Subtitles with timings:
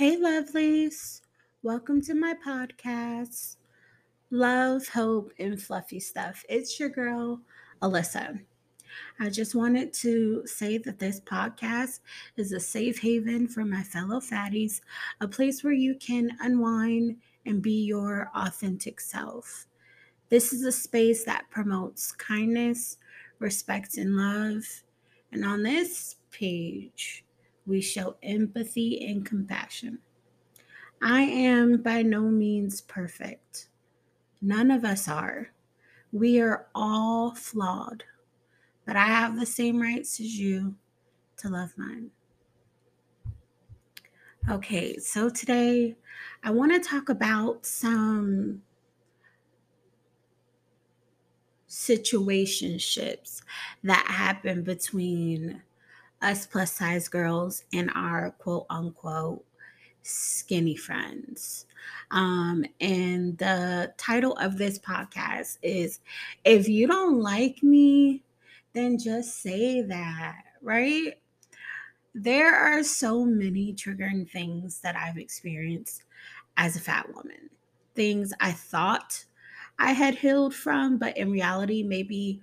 [0.00, 1.20] Hey, lovelies.
[1.62, 3.56] Welcome to my podcast,
[4.30, 6.42] Love, Hope, and Fluffy Stuff.
[6.48, 7.42] It's your girl,
[7.82, 8.40] Alyssa.
[9.18, 12.00] I just wanted to say that this podcast
[12.38, 14.80] is a safe haven for my fellow fatties,
[15.20, 19.66] a place where you can unwind and be your authentic self.
[20.30, 22.96] This is a space that promotes kindness,
[23.38, 24.64] respect, and love.
[25.30, 27.22] And on this page,
[27.66, 29.98] we show empathy and compassion.
[31.02, 33.68] I am by no means perfect.
[34.42, 35.50] None of us are.
[36.12, 38.04] We are all flawed,
[38.84, 40.74] but I have the same rights as you
[41.38, 42.10] to love mine.
[44.48, 45.96] Okay, so today
[46.42, 48.62] I want to talk about some
[51.68, 53.42] situationships
[53.84, 55.62] that happen between
[56.22, 59.44] us plus size girls and our quote unquote
[60.02, 61.66] skinny friends.
[62.10, 66.00] Um, and the title of this podcast is
[66.44, 68.22] If You Don't Like Me,
[68.72, 71.14] then just say that, right?
[72.14, 76.02] There are so many triggering things that I've experienced
[76.56, 77.50] as a fat woman.
[77.94, 79.24] Things I thought
[79.78, 82.40] I had healed from, but in reality, maybe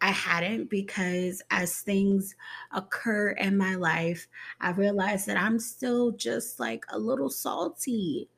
[0.00, 2.34] I hadn't because as things
[2.72, 4.26] occur in my life,
[4.60, 8.28] I realized that I'm still just like a little salty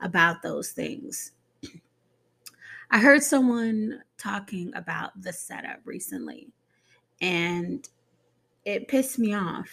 [0.00, 1.32] about those things.
[2.90, 6.48] I heard someone talking about the setup recently
[7.20, 7.88] and
[8.64, 9.68] it pissed me off.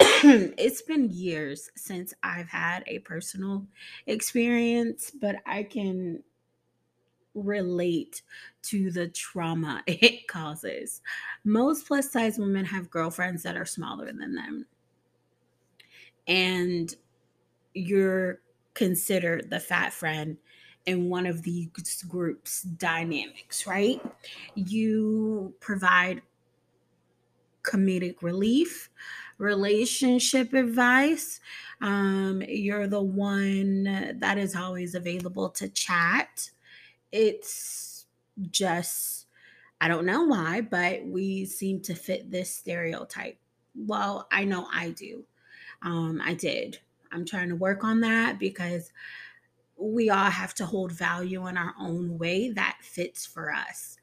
[0.00, 3.66] it's been years since I've had a personal
[4.06, 6.22] experience, but I can
[7.34, 8.22] relate
[8.62, 11.02] to the trauma it causes.
[11.44, 14.66] Most plus size women have girlfriends that are smaller than them.
[16.26, 16.94] And
[17.74, 18.40] you're
[18.72, 20.38] considered the fat friend
[20.86, 24.00] in one of these groups dynamics, right?
[24.54, 26.22] You provide
[27.62, 28.90] comedic relief,
[29.38, 31.40] relationship advice.
[31.80, 36.50] Um, you're the one that is always available to chat
[37.14, 38.06] it's
[38.50, 39.26] just
[39.80, 43.38] I don't know why, but we seem to fit this stereotype.
[43.76, 45.24] Well, I know I do.
[45.82, 46.78] Um, I did.
[47.12, 48.90] I'm trying to work on that because
[49.76, 53.96] we all have to hold value in our own way that fits for us.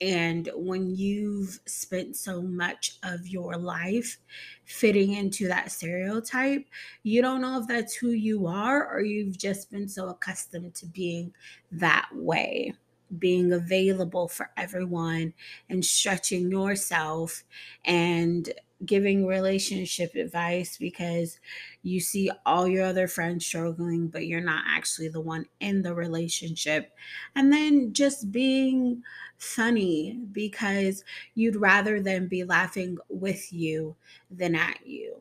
[0.00, 4.18] And when you've spent so much of your life
[4.64, 6.66] fitting into that stereotype,
[7.02, 10.86] you don't know if that's who you are or you've just been so accustomed to
[10.86, 11.32] being
[11.72, 12.74] that way,
[13.18, 15.32] being available for everyone
[15.68, 17.44] and stretching yourself
[17.84, 18.52] and
[18.84, 21.40] giving relationship advice because
[21.82, 25.94] you see all your other friends struggling, but you're not actually the one in the
[25.94, 26.92] relationship.
[27.34, 29.02] And then just being
[29.38, 33.96] funny because you'd rather them be laughing with you
[34.30, 35.16] than at you.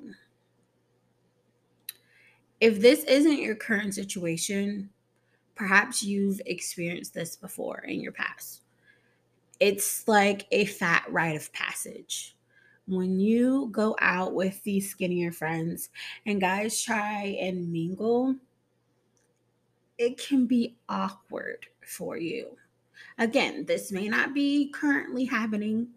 [2.60, 4.90] If this isn't your current situation,
[5.56, 8.62] perhaps you've experienced this before in your past.
[9.60, 12.36] It's like a fat rite of passage
[12.88, 15.90] when you go out with these skinnier friends
[16.26, 18.36] and guys try and mingle,
[19.98, 22.58] it can be awkward for you.
[23.18, 25.88] Again, this may not be currently happening.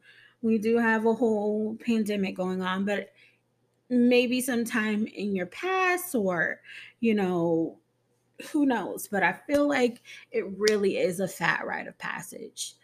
[0.40, 3.12] We do have a whole pandemic going on, but
[3.90, 6.60] maybe sometime in your past or,
[7.00, 7.76] you know,
[8.50, 9.08] who knows?
[9.08, 12.74] But I feel like it really is a fat rite of passage.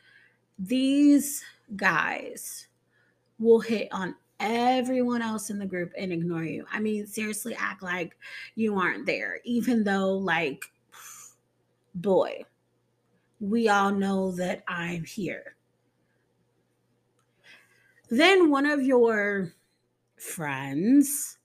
[0.58, 1.42] These
[1.76, 2.68] guys
[3.38, 6.66] will hit on everyone else in the group and ignore you.
[6.70, 8.16] I mean, seriously, act like
[8.54, 10.64] you aren't there, even though, like,
[11.94, 12.44] boy,
[13.40, 15.56] we all know that I'm here.
[18.10, 19.52] Then one of your
[20.16, 21.38] friends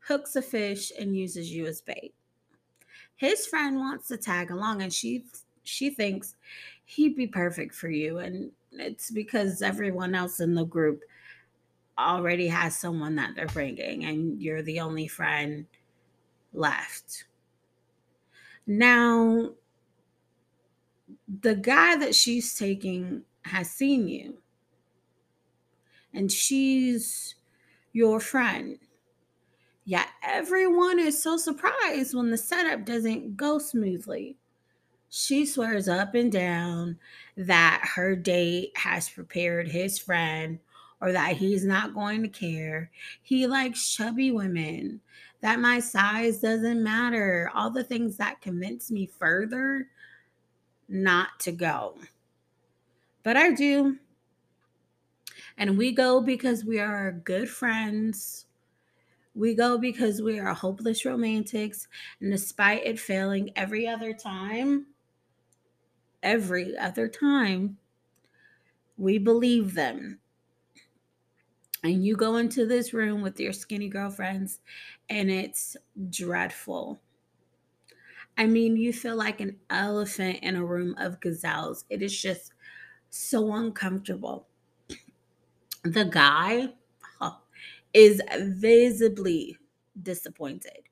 [0.00, 2.14] hooks a fish and uses you as bait.
[3.20, 5.26] His friend wants to tag along and she
[5.62, 6.36] she thinks
[6.86, 11.02] he'd be perfect for you and it's because everyone else in the group
[11.98, 15.66] already has someone that they're bringing and you're the only friend
[16.54, 17.24] left.
[18.66, 19.50] Now,
[21.42, 24.38] the guy that she's taking has seen you
[26.14, 27.34] and she's
[27.92, 28.78] your friend.
[29.84, 34.36] Yet everyone is so surprised when the setup doesn't go smoothly.
[35.08, 36.98] She swears up and down
[37.36, 40.60] that her date has prepared his friend
[41.00, 42.90] or that he's not going to care.
[43.22, 45.00] He likes chubby women
[45.40, 49.88] that my size doesn't matter, all the things that convince me further
[50.88, 51.96] not to go.
[53.22, 53.96] But I do.
[55.56, 58.46] And we go because we are good friends.
[59.40, 61.88] We go because we are hopeless romantics.
[62.20, 64.88] And despite it failing every other time,
[66.22, 67.78] every other time,
[68.98, 70.20] we believe them.
[71.82, 74.60] And you go into this room with your skinny girlfriends,
[75.08, 75.74] and it's
[76.10, 77.00] dreadful.
[78.36, 81.86] I mean, you feel like an elephant in a room of gazelles.
[81.88, 82.52] It is just
[83.08, 84.48] so uncomfortable.
[85.82, 86.74] The guy
[87.92, 89.56] is visibly
[90.02, 90.88] disappointed,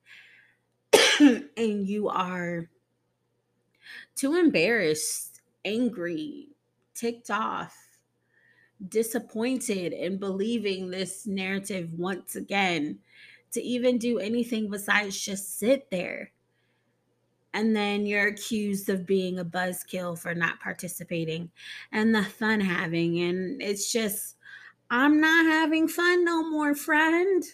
[1.20, 2.68] and you are
[4.14, 6.48] too embarrassed, angry,
[6.94, 7.76] ticked off,
[8.88, 12.98] disappointed in believing this narrative once again
[13.52, 16.32] to even do anything besides just sit there.
[17.54, 21.50] And then you're accused of being a buzzkill for not participating
[21.92, 23.20] and the fun having.
[23.20, 24.36] And it's just,
[24.90, 27.44] I'm not having fun no more, friend.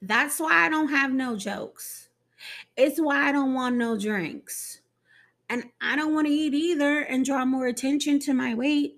[0.00, 2.08] That's why I don't have no jokes.
[2.76, 4.80] It's why I don't want no drinks.
[5.50, 8.96] And I don't want to eat either and draw more attention to my weight.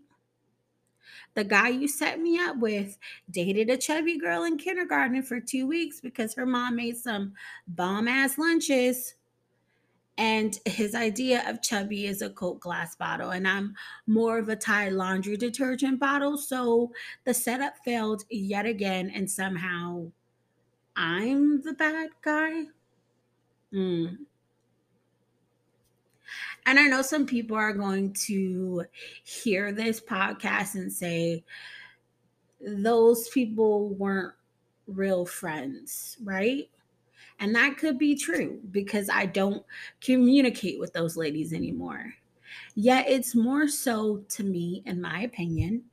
[1.34, 2.98] The guy you set me up with
[3.30, 7.34] dated a chubby girl in kindergarten for two weeks because her mom made some
[7.68, 9.14] bomb ass lunches.
[10.20, 13.74] And his idea of chubby is a Coke glass bottle, and I'm
[14.06, 16.36] more of a Tide laundry detergent bottle.
[16.36, 16.92] So
[17.24, 20.08] the setup failed yet again, and somehow
[20.94, 22.64] I'm the bad guy.
[23.72, 24.18] Mm.
[26.66, 28.84] And I know some people are going to
[29.24, 31.44] hear this podcast and say,
[32.60, 34.34] those people weren't
[34.86, 36.68] real friends, right?
[37.40, 39.64] And that could be true because I don't
[40.00, 42.14] communicate with those ladies anymore.
[42.74, 45.84] Yet it's more so to me, in my opinion,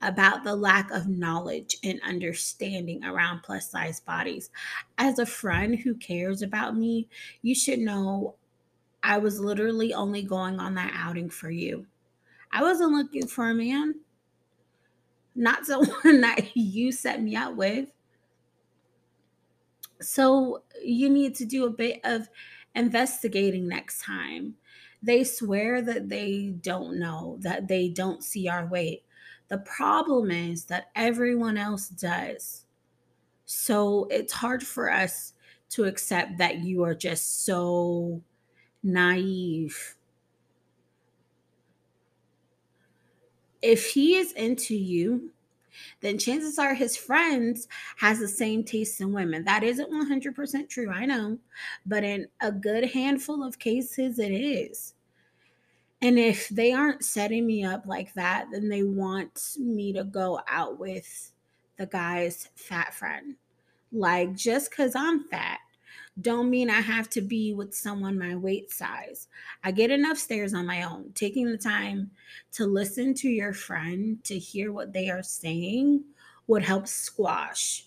[0.00, 4.50] about the lack of knowledge and understanding around plus size bodies.
[4.98, 7.08] As a friend who cares about me,
[7.42, 8.34] you should know
[9.04, 11.86] I was literally only going on that outing for you.
[12.50, 13.94] I wasn't looking for a man,
[15.34, 17.88] not someone that you set me up with.
[20.02, 22.28] So you need to do a bit of
[22.74, 24.56] investigating next time.
[25.02, 29.04] They swear that they don't know, that they don't see our weight.
[29.48, 32.66] The problem is that everyone else does.
[33.44, 35.34] So it's hard for us
[35.70, 38.22] to accept that you are just so
[38.82, 39.96] naive.
[43.60, 45.32] If he is into you,
[46.00, 49.44] then chances are his friends has the same taste in women.
[49.44, 51.38] That isn't 100% true, I know,
[51.86, 54.94] but in a good handful of cases it is.
[56.00, 60.40] And if they aren't setting me up like that, then they want me to go
[60.48, 61.32] out with
[61.78, 63.36] the guy's fat friend.
[63.92, 65.60] Like just cuz I'm fat
[66.20, 69.28] don't mean I have to be with someone my weight size.
[69.64, 71.12] I get enough stares on my own.
[71.14, 72.10] Taking the time
[72.52, 76.04] to listen to your friend, to hear what they are saying,
[76.46, 77.86] would help squash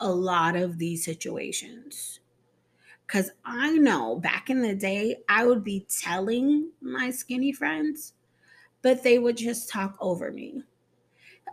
[0.00, 2.20] a lot of these situations.
[3.06, 8.14] Because I know back in the day, I would be telling my skinny friends,
[8.82, 10.62] but they would just talk over me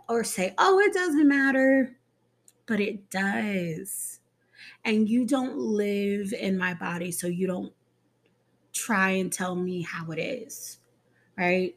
[0.08, 1.96] or say, oh, it doesn't matter.
[2.66, 4.20] But it does
[4.84, 7.72] and you don't live in my body, so you don't
[8.72, 10.78] try and tell me how it is,
[11.36, 11.74] right?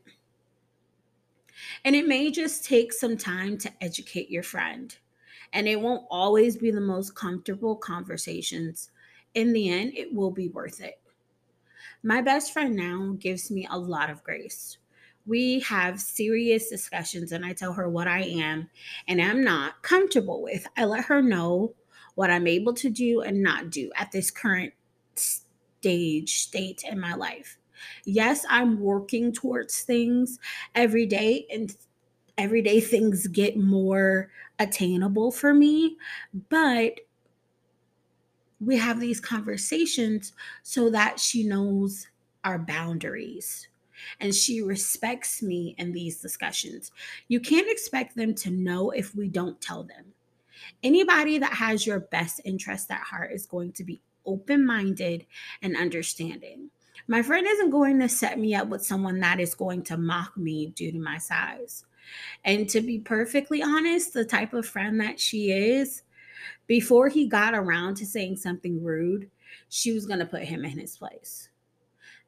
[1.83, 4.95] And it may just take some time to educate your friend.
[5.51, 8.91] And it won't always be the most comfortable conversations.
[9.33, 11.01] In the end, it will be worth it.
[12.03, 14.77] My best friend now gives me a lot of grace.
[15.25, 18.69] We have serious discussions, and I tell her what I am
[19.07, 20.65] and am not comfortable with.
[20.77, 21.73] I let her know
[22.19, 24.73] what I'm able to do and not do at this current
[25.15, 27.57] stage, state in my life.
[28.03, 30.37] Yes, I'm working towards things
[30.75, 31.73] every day, and
[32.37, 35.95] every day things get more attainable for me,
[36.49, 36.99] but
[38.59, 42.05] we have these conversations so that she knows
[42.43, 43.69] our boundaries
[44.19, 46.91] and she respects me in these discussions.
[47.29, 50.13] You can't expect them to know if we don't tell them.
[50.83, 55.25] Anybody that has your best interest at heart is going to be open minded
[55.61, 56.69] and understanding.
[57.07, 60.37] My friend isn't going to set me up with someone that is going to mock
[60.37, 61.85] me due to my size.
[62.43, 66.03] And to be perfectly honest, the type of friend that she is,
[66.67, 69.29] before he got around to saying something rude,
[69.69, 71.49] she was going to put him in his place.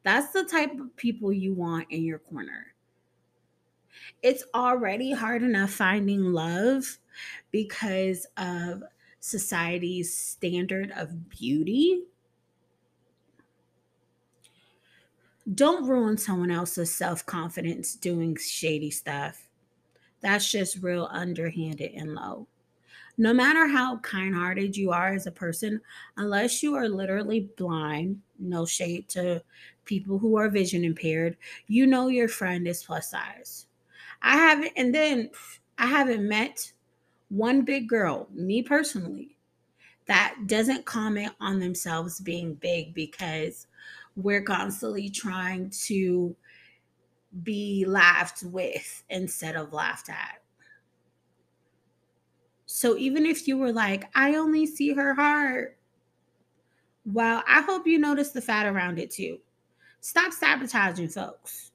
[0.04, 2.68] That's the type of people you want in your corner.
[4.24, 6.98] It's already hard enough finding love
[7.52, 8.84] because of
[9.20, 12.04] society's standard of beauty.
[15.56, 19.48] Don't ruin someone else's self confidence doing shady stuff.
[20.22, 22.48] That's just real underhanded and low.
[23.18, 25.82] No matter how kind hearted you are as a person,
[26.18, 29.44] unless you are literally blind, no shade to
[29.86, 31.38] people who are vision impaired,
[31.68, 33.68] you know your friend is plus size.
[34.22, 35.30] I haven't, and then
[35.78, 36.72] I haven't met
[37.32, 39.38] one big girl, me personally,
[40.08, 43.68] that doesn't comment on themselves being big because
[44.18, 46.36] we're constantly trying to
[47.44, 50.42] be laughed with instead of laughed at.
[52.66, 55.78] So even if you were like, I only see her heart,
[57.06, 59.38] well, I hope you notice the fat around it too.
[60.02, 61.72] Stop sabotaging folks.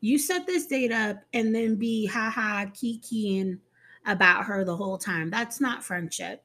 [0.00, 3.58] You set this date up and then be haha kikiing
[4.06, 5.30] about her the whole time.
[5.30, 6.42] That's not friendship.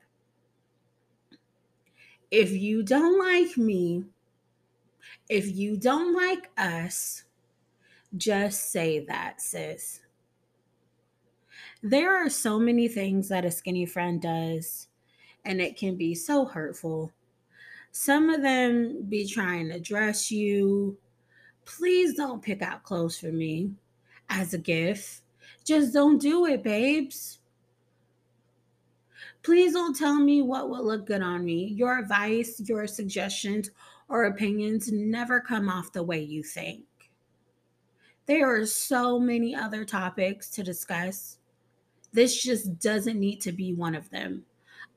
[2.31, 4.05] If you don't like me,
[5.29, 7.23] if you don't like us,
[8.17, 10.01] just say that, sis.
[11.83, 14.87] There are so many things that a skinny friend does,
[15.45, 17.11] and it can be so hurtful.
[17.91, 20.97] Some of them be trying to dress you.
[21.65, 23.71] Please don't pick out clothes for me
[24.29, 25.21] as a gift.
[25.65, 27.39] Just don't do it, babes.
[29.43, 31.65] Please don't tell me what will look good on me.
[31.65, 33.71] Your advice, your suggestions,
[34.07, 36.83] or opinions never come off the way you think.
[38.27, 41.39] There are so many other topics to discuss.
[42.13, 44.45] This just doesn't need to be one of them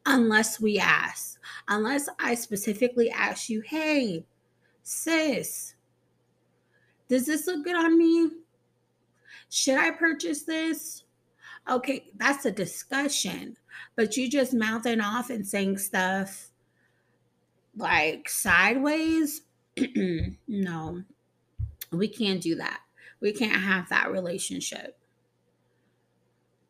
[0.04, 1.40] unless we ask.
[1.68, 4.26] Unless I specifically ask you, hey,
[4.82, 5.74] sis,
[7.08, 8.30] does this look good on me?
[9.48, 11.03] Should I purchase this?
[11.68, 13.56] Okay, that's a discussion.
[13.96, 16.50] But you just mouthing off and saying stuff
[17.76, 19.42] like sideways,
[20.48, 21.02] no,
[21.90, 22.80] we can't do that.
[23.20, 24.98] We can't have that relationship.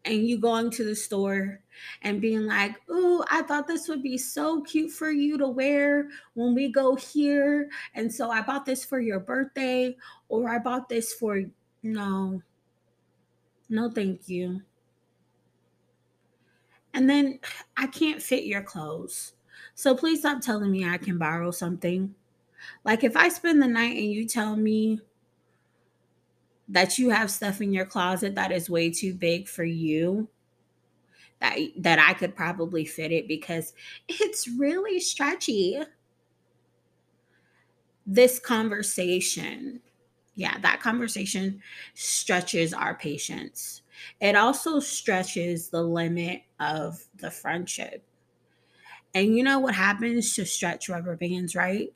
[0.07, 1.61] And you going to the store
[2.03, 6.09] and being like, Ooh, I thought this would be so cute for you to wear
[6.35, 7.71] when we go here.
[7.95, 9.97] And so I bought this for your birthday,
[10.29, 11.43] or I bought this for
[11.83, 12.43] no,
[13.71, 14.61] no, thank you.
[16.95, 17.41] And then
[17.77, 19.35] I can't fit your clothes.
[19.75, 22.15] So please stop telling me I can borrow something.
[22.85, 25.01] Like if I spend the night and you tell me
[26.69, 30.29] that you have stuff in your closet that is way too big for you,
[31.41, 33.75] that that I could probably fit it because
[34.09, 35.83] it's really stretchy.
[38.07, 39.81] This conversation,
[40.35, 41.61] yeah, that conversation
[41.95, 43.83] stretches our patience.
[44.21, 48.05] It also stretches the limit of the friendship.
[49.15, 51.93] And you know what happens to stretch rubber bands, right?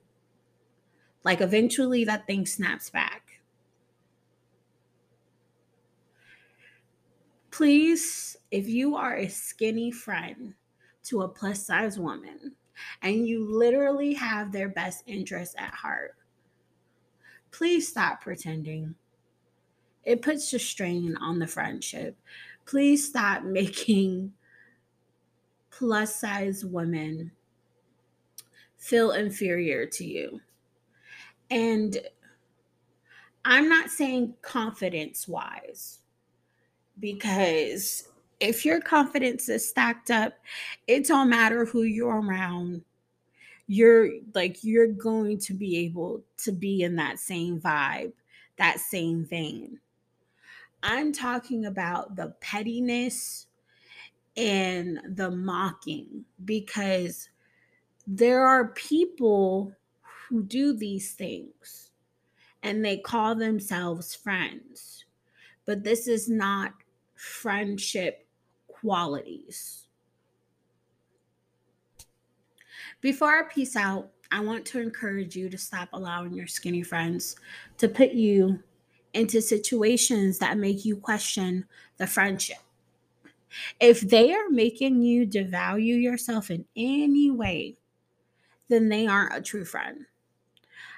[1.25, 3.41] Like eventually that thing snaps back.
[7.51, 10.55] Please, if you are a skinny friend
[11.05, 12.55] to a plus size woman
[13.03, 16.15] and you literally have their best interest at heart,
[17.51, 18.95] please stop pretending
[20.09, 22.17] it puts a strain on the friendship.
[22.65, 24.33] Please stop making
[25.71, 27.31] plus size women
[28.79, 30.41] feel inferior to you.
[31.51, 31.99] And
[33.45, 35.99] I'm not saying confidence wise,
[36.99, 38.09] because
[38.41, 40.33] if your confidence is stacked up,
[40.87, 42.83] it don't matter who you're around.
[43.67, 48.13] You're like, you're going to be able to be in that same vibe,
[48.57, 49.79] that same vein.
[50.83, 53.47] I'm talking about the pettiness
[54.37, 57.29] and the mocking because
[58.07, 59.73] there are people
[60.29, 61.91] who do these things
[62.63, 65.05] and they call themselves friends,
[65.65, 66.73] but this is not
[67.15, 68.27] friendship
[68.69, 69.87] qualities.
[73.01, 77.37] Before I peace out, I want to encourage you to stop allowing your skinny friends
[77.79, 78.63] to put you
[79.19, 81.65] into situations that make you question
[81.99, 82.59] the friendship.
[83.81, 87.77] If they are making you devalue yourself in any way,
[88.69, 90.07] then they aren't a true friend.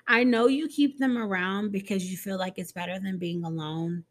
[0.07, 4.05] I know you keep them around because you feel like it's better than being alone.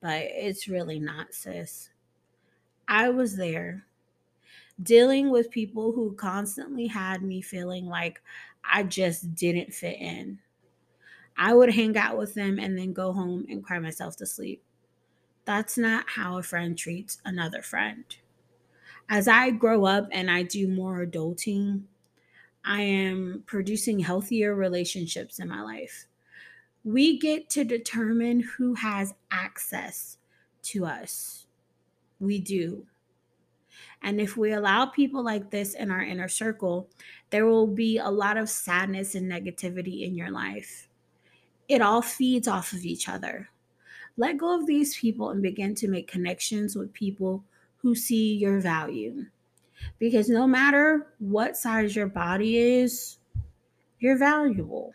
[0.00, 1.90] but it's really not, sis.
[2.86, 3.84] I was there
[4.82, 8.22] dealing with people who constantly had me feeling like
[8.62, 10.38] I just didn't fit in.
[11.38, 14.62] I would hang out with them and then go home and cry myself to sleep.
[15.44, 18.04] That's not how a friend treats another friend.
[19.08, 21.82] As I grow up and I do more adulting,
[22.64, 26.06] I am producing healthier relationships in my life.
[26.84, 30.18] We get to determine who has access
[30.64, 31.46] to us.
[32.18, 32.86] We do.
[34.02, 36.88] And if we allow people like this in our inner circle,
[37.30, 40.88] there will be a lot of sadness and negativity in your life.
[41.68, 43.48] It all feeds off of each other.
[44.16, 47.44] Let go of these people and begin to make connections with people
[47.78, 49.26] who see your value.
[49.98, 53.18] Because no matter what size your body is,
[54.00, 54.94] you're valuable.